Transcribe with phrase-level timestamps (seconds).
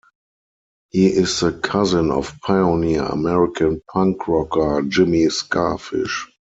[0.89, 6.25] He is the cousin of pioneer American punk rocker Jimmy Skafish.